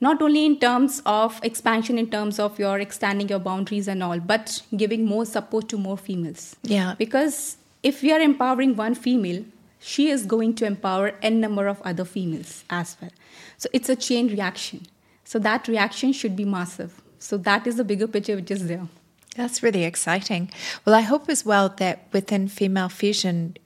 not 0.05 0.21
only 0.27 0.45
in 0.45 0.59
terms 0.59 1.01
of 1.05 1.39
expansion 1.49 1.97
in 2.03 2.07
terms 2.15 2.39
of 2.45 2.59
your 2.63 2.77
extending 2.85 3.29
your 3.33 3.39
boundaries 3.49 3.87
and 3.87 4.03
all 4.07 4.19
but 4.31 4.61
giving 4.83 5.05
more 5.05 5.25
support 5.25 5.67
to 5.73 5.77
more 5.87 5.97
females. 5.97 6.55
Yeah. 6.63 6.95
because 7.03 7.57
if 7.91 8.01
we 8.01 8.11
are 8.15 8.23
empowering 8.29 8.75
one 8.85 8.95
female 8.95 9.43
she 9.79 10.09
is 10.09 10.25
going 10.25 10.55
to 10.55 10.65
empower 10.65 11.13
n 11.21 11.39
number 11.45 11.67
of 11.67 11.81
other 11.81 12.05
females 12.05 12.63
as 12.69 12.95
well. 13.01 13.11
So 13.57 13.69
it's 13.73 13.89
a 13.89 13.95
chain 13.95 14.29
reaction. 14.29 14.85
So 15.25 15.39
that 15.39 15.67
reaction 15.67 16.13
should 16.13 16.35
be 16.35 16.45
massive. 16.45 17.01
So 17.19 17.37
that 17.37 17.67
is 17.67 17.75
the 17.75 17.83
bigger 17.83 18.07
picture 18.07 18.35
which 18.35 18.51
is 18.51 18.67
there. 18.67 18.87
That's 19.35 19.63
really 19.63 19.83
exciting. 19.83 20.51
Well, 20.85 20.95
I 20.95 21.01
hope 21.01 21.29
as 21.29 21.45
well 21.45 21.69
that 21.77 22.07
within 22.11 22.47
Female 22.47 22.89
Fusion, 22.89 23.57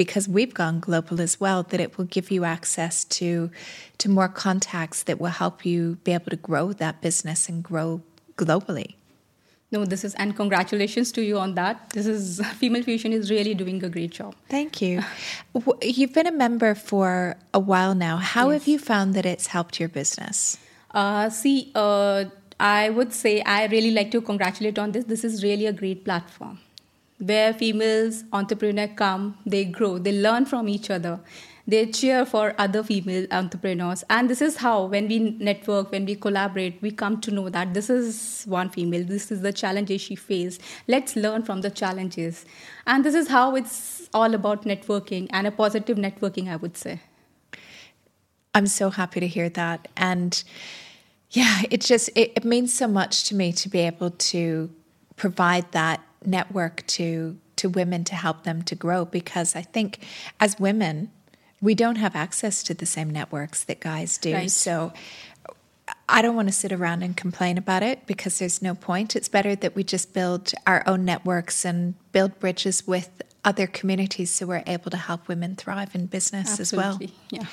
because 0.00 0.26
we've 0.26 0.54
gone 0.54 0.80
global 0.80 1.20
as 1.20 1.38
well, 1.38 1.62
that 1.62 1.78
it 1.78 1.98
will 1.98 2.06
give 2.06 2.30
you 2.30 2.42
access 2.42 3.04
to 3.04 3.50
to 3.98 4.08
more 4.08 4.28
contacts 4.28 5.02
that 5.02 5.20
will 5.20 5.36
help 5.42 5.66
you 5.66 5.98
be 6.04 6.12
able 6.18 6.30
to 6.30 6.40
grow 6.48 6.72
that 6.72 7.02
business 7.02 7.50
and 7.50 7.62
grow 7.62 8.00
globally. 8.36 8.94
No, 9.70 9.84
this 9.84 10.02
is 10.02 10.14
and 10.14 10.34
congratulations 10.34 11.12
to 11.12 11.20
you 11.20 11.38
on 11.38 11.54
that. 11.56 11.90
This 11.90 12.06
is 12.06 12.40
Female 12.60 12.82
Fusion 12.82 13.12
is 13.12 13.30
really 13.30 13.52
doing 13.52 13.84
a 13.84 13.90
great 13.90 14.12
job. 14.12 14.34
Thank 14.48 14.80
you. 14.80 15.02
You've 15.82 16.14
been 16.14 16.26
a 16.26 16.36
member 16.46 16.74
for 16.74 17.36
a 17.52 17.60
while 17.60 17.94
now. 17.94 18.16
How 18.16 18.48
have 18.56 18.66
you 18.66 18.78
found 18.78 19.12
that 19.16 19.26
it's 19.26 19.48
helped 19.48 19.78
your 19.78 19.90
business? 19.90 20.56
Uh, 20.92 21.28
see, 21.28 21.72
uh, 21.74 22.24
I 22.58 22.88
would 22.88 23.12
say 23.12 23.42
I 23.42 23.66
really 23.66 23.90
like 23.90 24.10
to 24.12 24.22
congratulate 24.22 24.78
on 24.78 24.92
this. 24.92 25.04
This 25.04 25.24
is 25.24 25.42
really 25.44 25.66
a 25.66 25.74
great 25.74 26.06
platform 26.06 26.58
where 27.20 27.52
females 27.52 28.24
entrepreneurs 28.32 28.90
come, 28.96 29.38
they 29.46 29.64
grow, 29.64 29.98
they 29.98 30.12
learn 30.12 30.46
from 30.46 30.68
each 30.68 30.90
other. 30.90 31.20
They 31.66 31.86
cheer 31.86 32.26
for 32.26 32.54
other 32.58 32.82
female 32.82 33.26
entrepreneurs. 33.30 34.02
And 34.10 34.28
this 34.28 34.42
is 34.42 34.56
how, 34.56 34.86
when 34.86 35.06
we 35.06 35.18
network, 35.18 35.92
when 35.92 36.04
we 36.04 36.16
collaborate, 36.16 36.82
we 36.82 36.90
come 36.90 37.20
to 37.20 37.30
know 37.30 37.48
that 37.48 37.74
this 37.74 37.88
is 37.88 38.44
one 38.48 38.70
female, 38.70 39.04
this 39.04 39.30
is 39.30 39.42
the 39.42 39.52
challenges 39.52 40.00
she 40.00 40.16
faced. 40.16 40.60
Let's 40.88 41.14
learn 41.14 41.44
from 41.44 41.60
the 41.60 41.70
challenges. 41.70 42.44
And 42.86 43.04
this 43.04 43.14
is 43.14 43.28
how 43.28 43.54
it's 43.54 44.08
all 44.12 44.34
about 44.34 44.64
networking 44.64 45.28
and 45.30 45.46
a 45.46 45.52
positive 45.52 45.96
networking, 45.96 46.48
I 46.48 46.56
would 46.56 46.76
say. 46.76 47.00
I'm 48.52 48.66
so 48.66 48.90
happy 48.90 49.20
to 49.20 49.28
hear 49.28 49.48
that. 49.50 49.86
And 49.96 50.42
yeah, 51.30 51.62
it 51.70 51.82
just 51.82 52.08
it, 52.16 52.32
it 52.34 52.44
means 52.44 52.74
so 52.74 52.88
much 52.88 53.24
to 53.28 53.36
me 53.36 53.52
to 53.52 53.68
be 53.68 53.80
able 53.80 54.10
to 54.10 54.70
provide 55.14 55.70
that 55.70 56.00
network 56.24 56.86
to 56.86 57.38
to 57.56 57.68
women 57.68 58.04
to 58.04 58.14
help 58.14 58.44
them 58.44 58.62
to 58.62 58.74
grow 58.74 59.04
because 59.04 59.54
I 59.54 59.62
think 59.62 59.98
as 60.38 60.58
women 60.58 61.10
we 61.60 61.74
don't 61.74 61.96
have 61.96 62.16
access 62.16 62.62
to 62.64 62.74
the 62.74 62.86
same 62.86 63.10
networks 63.10 63.64
that 63.64 63.80
guys 63.80 64.16
do. 64.16 64.32
Right. 64.32 64.50
So 64.50 64.92
I 66.08 66.22
don't 66.22 66.34
want 66.34 66.48
to 66.48 66.52
sit 66.52 66.72
around 66.72 67.02
and 67.02 67.16
complain 67.16 67.58
about 67.58 67.82
it 67.82 68.06
because 68.06 68.38
there's 68.38 68.62
no 68.62 68.74
point. 68.74 69.14
It's 69.14 69.28
better 69.28 69.54
that 69.56 69.74
we 69.76 69.84
just 69.84 70.12
build 70.12 70.52
our 70.66 70.82
own 70.86 71.04
networks 71.04 71.64
and 71.64 71.94
build 72.12 72.38
bridges 72.38 72.86
with 72.86 73.22
other 73.44 73.66
communities 73.66 74.30
so 74.30 74.46
we're 74.46 74.62
able 74.66 74.90
to 74.90 74.98
help 74.98 75.26
women 75.26 75.56
thrive 75.56 75.94
in 75.94 76.06
business 76.06 76.60
as 76.60 76.72
well. 76.72 76.98
Yeah. 77.30 77.44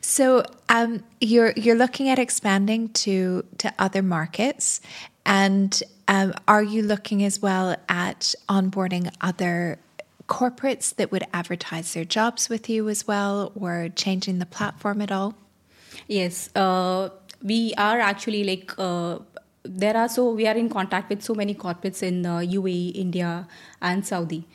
So 0.00 0.44
um, 0.68 1.04
you're 1.20 1.52
you're 1.56 1.76
looking 1.76 2.08
at 2.08 2.18
expanding 2.18 2.88
to 2.90 3.44
to 3.58 3.72
other 3.78 4.02
markets, 4.02 4.80
and 5.28 5.82
um, 6.08 6.32
are 6.48 6.62
you 6.62 6.82
looking 6.82 7.22
as 7.22 7.40
well 7.40 7.76
at 7.88 8.34
onboarding 8.48 9.12
other 9.20 9.78
corporates 10.26 10.94
that 10.96 11.12
would 11.12 11.24
advertise 11.34 11.92
their 11.92 12.04
jobs 12.04 12.48
with 12.48 12.68
you 12.68 12.88
as 12.88 13.06
well, 13.06 13.52
or 13.54 13.90
changing 13.94 14.38
the 14.38 14.46
platform 14.46 15.02
at 15.02 15.12
all? 15.12 15.34
Yes, 16.06 16.48
uh, 16.56 17.10
we 17.42 17.74
are 17.76 18.00
actually 18.00 18.42
like 18.42 18.72
uh, 18.78 19.18
there 19.64 19.96
are 19.96 20.08
so 20.08 20.32
we 20.32 20.46
are 20.46 20.56
in 20.56 20.70
contact 20.70 21.10
with 21.10 21.22
so 21.22 21.34
many 21.34 21.54
corporates 21.54 22.02
in 22.02 22.24
uh, 22.24 22.38
UAE, 22.38 22.94
India, 22.94 23.46
and 23.82 24.06
Saudi. 24.06 24.46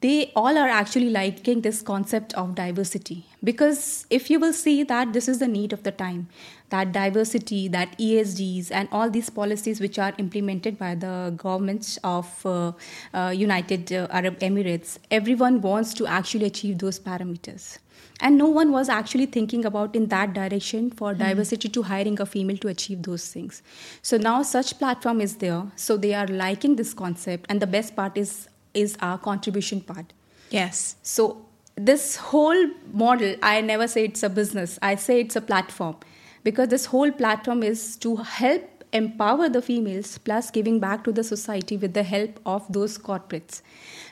They 0.00 0.32
all 0.36 0.58
are 0.58 0.68
actually 0.68 1.08
liking 1.08 1.62
this 1.62 1.80
concept 1.80 2.34
of 2.34 2.54
diversity. 2.54 3.24
Because 3.42 4.06
if 4.10 4.28
you 4.30 4.38
will 4.38 4.52
see 4.52 4.82
that 4.82 5.12
this 5.12 5.28
is 5.28 5.38
the 5.38 5.48
need 5.48 5.72
of 5.72 5.82
the 5.82 5.92
time, 5.92 6.28
that 6.70 6.92
diversity, 6.92 7.68
that 7.68 7.96
ESGs, 7.98 8.70
and 8.70 8.88
all 8.92 9.08
these 9.08 9.30
policies 9.30 9.80
which 9.80 9.98
are 9.98 10.12
implemented 10.18 10.78
by 10.78 10.94
the 10.94 11.32
governments 11.36 11.98
of 12.04 12.44
uh, 12.44 12.72
uh, 13.14 13.30
United 13.30 13.92
uh, 13.92 14.06
Arab 14.10 14.38
Emirates, 14.40 14.98
everyone 15.10 15.60
wants 15.60 15.94
to 15.94 16.06
actually 16.06 16.46
achieve 16.46 16.78
those 16.78 16.98
parameters. 16.98 17.78
And 18.20 18.38
no 18.38 18.46
one 18.46 18.70
was 18.72 18.88
actually 18.88 19.26
thinking 19.26 19.64
about 19.64 19.96
in 19.96 20.06
that 20.06 20.34
direction 20.34 20.90
for 20.90 21.14
diversity 21.14 21.68
to 21.68 21.82
hiring 21.82 22.20
a 22.20 22.26
female 22.26 22.56
to 22.58 22.68
achieve 22.68 23.02
those 23.02 23.28
things. 23.28 23.62
So 24.02 24.16
now 24.16 24.42
such 24.42 24.78
platform 24.78 25.20
is 25.20 25.36
there. 25.36 25.64
So 25.76 25.96
they 25.96 26.14
are 26.14 26.26
liking 26.26 26.76
this 26.76 26.94
concept. 26.94 27.46
And 27.48 27.60
the 27.60 27.66
best 27.66 27.96
part 27.96 28.16
is 28.16 28.48
is 28.74 28.96
our 29.00 29.18
contribution 29.18 29.80
part. 29.80 30.12
Yes. 30.50 30.96
so 31.02 31.44
this 31.76 32.16
whole 32.16 32.68
model 32.92 33.34
i 33.42 33.60
never 33.60 33.88
say 33.88 34.04
it's 34.04 34.22
a 34.22 34.28
business. 34.28 34.78
I 34.82 34.94
say 34.94 35.20
it's 35.20 35.36
a 35.36 35.40
platform. 35.40 35.96
Because 36.44 36.68
this 36.68 36.84
whole 36.86 37.10
platform 37.10 37.62
is 37.62 37.96
to 37.96 38.16
help 38.16 38.84
empower 38.92 39.48
the 39.48 39.60
females 39.60 40.18
plus 40.18 40.50
giving 40.50 40.78
back 40.78 41.02
to 41.04 41.12
the 41.12 41.24
society 41.24 41.76
with 41.76 41.94
the 41.94 42.02
help 42.02 42.38
of 42.46 42.72
those 42.72 42.96
corporates. 42.96 43.62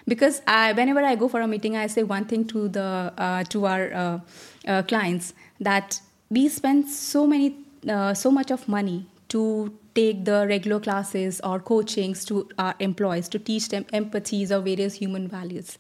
Because 0.09 0.42
I, 0.47 0.73
whenever 0.73 1.00
i 1.00 1.14
go 1.14 1.28
for 1.28 1.40
a 1.40 1.47
meeting 1.47 1.76
i 1.76 1.87
say 1.87 2.02
one 2.02 2.25
thing 2.25 2.45
to 2.47 2.69
the 2.69 3.12
uh, 3.16 3.45
to 3.45 3.66
our 3.66 3.92
uh, 3.92 4.19
uh, 4.66 4.83
clients 4.83 5.35
that 5.61 6.00
we 6.31 6.49
spend 6.49 6.88
so 6.88 7.26
many 7.26 7.54
uh, 7.88 8.14
so 8.14 8.31
much 8.31 8.50
of 8.50 8.66
money 8.69 9.07
to 9.28 9.73
take 9.94 10.25
the 10.25 10.46
regular 10.49 10.80
classes 10.80 11.40
or 11.44 11.58
coachings 11.61 12.25
to 12.25 12.49
our 12.58 12.75
employees 12.78 13.28
to 13.28 13.38
teach 13.38 13.68
them 13.68 13.84
empathies 13.92 14.50
or 14.50 14.61
various 14.61 14.94
human 14.94 15.28
values 15.28 15.78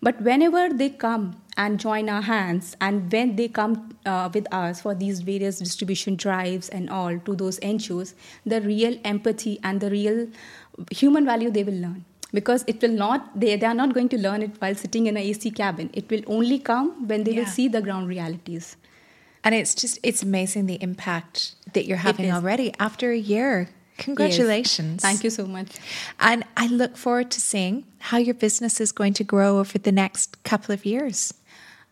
but 0.00 0.20
whenever 0.20 0.68
they 0.68 0.90
come 0.90 1.42
and 1.56 1.80
join 1.80 2.08
our 2.08 2.22
hands, 2.22 2.76
and 2.80 3.10
when 3.10 3.34
they 3.34 3.48
come 3.48 3.96
uh, 4.06 4.30
with 4.32 4.46
us 4.54 4.80
for 4.82 4.94
these 4.94 5.20
various 5.20 5.58
distribution 5.58 6.14
drives 6.14 6.68
and 6.68 6.88
all 6.88 7.18
to 7.18 7.34
those 7.34 7.58
NGOs, 7.60 8.14
the 8.46 8.60
real 8.60 8.96
empathy 9.04 9.58
and 9.64 9.80
the 9.80 9.90
real 9.90 10.28
human 10.92 11.24
value 11.24 11.50
they 11.50 11.64
will 11.64 11.74
learn. 11.74 12.04
Because 12.32 12.62
it 12.68 12.80
will 12.82 12.92
not, 12.92 13.40
they, 13.40 13.56
they 13.56 13.66
are 13.66 13.74
not 13.74 13.94
going 13.94 14.08
to 14.10 14.18
learn 14.18 14.42
it 14.42 14.52
while 14.60 14.74
sitting 14.74 15.06
in 15.06 15.16
an 15.16 15.22
AC 15.22 15.50
cabin. 15.50 15.90
It 15.94 16.08
will 16.10 16.22
only 16.26 16.58
come 16.58 17.08
when 17.08 17.24
they 17.24 17.32
Yeah. 17.32 17.40
will 17.40 17.46
see 17.46 17.66
the 17.68 17.80
ground 17.80 18.06
realities. 18.08 18.76
And 19.44 19.54
it's 19.54 19.74
just, 19.74 19.98
it's 20.02 20.22
amazing 20.22 20.66
the 20.66 20.82
impact 20.82 21.54
that 21.72 21.86
you're 21.86 21.98
having 21.98 22.32
already 22.32 22.72
after 22.78 23.10
a 23.10 23.16
year. 23.16 23.68
Congratulations. 23.98 25.02
Yes. 25.02 25.02
Thank 25.02 25.24
you 25.24 25.30
so 25.30 25.46
much. 25.46 25.68
And 26.20 26.44
I 26.56 26.66
look 26.68 26.96
forward 26.96 27.30
to 27.32 27.40
seeing 27.40 27.84
how 27.98 28.18
your 28.18 28.34
business 28.34 28.80
is 28.80 28.92
going 28.92 29.14
to 29.14 29.24
grow 29.24 29.58
over 29.58 29.78
the 29.78 29.92
next 29.92 30.42
couple 30.44 30.72
of 30.72 30.84
years. 30.84 31.34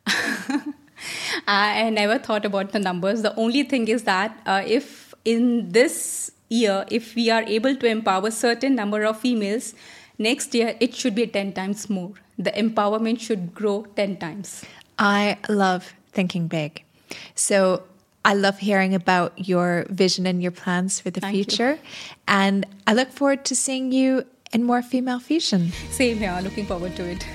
I 1.46 1.90
never 1.90 2.18
thought 2.18 2.44
about 2.44 2.72
the 2.72 2.78
numbers. 2.78 3.22
The 3.22 3.34
only 3.36 3.64
thing 3.64 3.88
is 3.88 4.04
that 4.04 4.38
uh, 4.46 4.62
if 4.64 5.14
in 5.24 5.70
this 5.70 6.30
year, 6.48 6.84
if 6.90 7.14
we 7.14 7.28
are 7.30 7.42
able 7.42 7.76
to 7.76 7.86
empower 7.86 8.30
certain 8.30 8.74
number 8.76 9.04
of 9.04 9.18
females, 9.20 9.74
next 10.18 10.54
year 10.54 10.76
it 10.80 10.94
should 10.94 11.14
be 11.14 11.26
10 11.26 11.52
times 11.52 11.90
more. 11.90 12.12
The 12.38 12.52
empowerment 12.52 13.20
should 13.20 13.54
grow 13.54 13.86
10 13.96 14.18
times. 14.18 14.64
I 14.98 15.38
love 15.48 15.92
thinking 16.12 16.46
big. 16.46 16.85
So 17.34 17.82
I 18.24 18.34
love 18.34 18.58
hearing 18.58 18.94
about 18.94 19.48
your 19.48 19.86
vision 19.88 20.26
and 20.26 20.42
your 20.42 20.50
plans 20.52 20.98
for 21.00 21.10
the 21.10 21.20
Thank 21.20 21.36
you. 21.36 21.44
future. 21.44 21.78
And 22.26 22.66
I 22.86 22.94
look 22.94 23.10
forward 23.10 23.44
to 23.46 23.54
seeing 23.54 23.92
you 23.92 24.24
in 24.52 24.64
more 24.64 24.82
female 24.82 25.20
fusion. 25.20 25.70
Same 25.90 26.18
here, 26.18 26.38
looking 26.42 26.66
forward 26.66 26.96
to 26.96 27.04
it. 27.04 27.26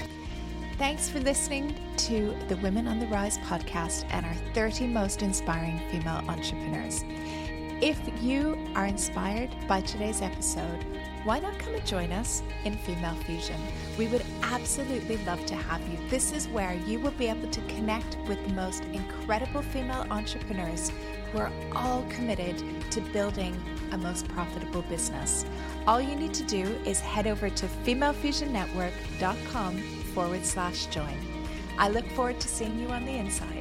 Thanks 0.77 1.07
for 1.09 1.19
listening 1.19 1.75
to 1.97 2.35
the 2.49 2.57
Women 2.57 2.87
on 2.87 2.99
the 2.99 3.05
Rise 3.07 3.37
podcast 3.39 4.05
and 4.11 4.25
our 4.25 4.33
30 4.53 4.87
most 4.87 5.21
inspiring 5.21 5.79
female 5.91 6.23
entrepreneurs. 6.27 7.03
If 7.81 7.99
you 8.21 8.57
are 8.75 8.85
inspired 8.85 9.49
by 9.67 9.81
today's 9.81 10.21
episode, 10.21 10.85
why 11.23 11.39
not 11.39 11.57
come 11.59 11.75
and 11.75 11.85
join 11.85 12.11
us 12.11 12.41
in 12.65 12.75
Female 12.77 13.13
Fusion? 13.25 13.61
We 13.97 14.07
would 14.07 14.25
absolutely 14.41 15.17
love 15.17 15.45
to 15.45 15.53
have 15.55 15.87
you. 15.87 15.99
This 16.09 16.31
is 16.31 16.47
where 16.47 16.73
you 16.73 16.99
will 16.99 17.11
be 17.11 17.27
able 17.27 17.47
to 17.49 17.61
connect 17.61 18.17
with 18.27 18.43
the 18.43 18.53
most 18.53 18.83
incredible 18.85 19.61
female 19.61 20.07
entrepreneurs 20.09 20.91
who 21.31 21.37
are 21.37 21.51
all 21.75 22.03
committed 22.09 22.57
to 22.91 23.01
building 23.01 23.55
a 23.91 23.97
most 23.97 24.27
profitable 24.29 24.81
business. 24.83 25.45
All 25.85 25.99
you 26.01 26.15
need 26.15 26.33
to 26.33 26.43
do 26.43 26.63
is 26.85 26.99
head 26.99 27.27
over 27.27 27.51
to 27.51 27.67
femalefusionnetwork.com 27.67 29.77
forward 30.13 30.45
slash 30.45 30.87
join. 30.87 31.17
I 31.77 31.89
look 31.89 32.07
forward 32.11 32.39
to 32.39 32.47
seeing 32.47 32.79
you 32.79 32.87
on 32.89 33.05
the 33.05 33.11
inside. 33.11 33.61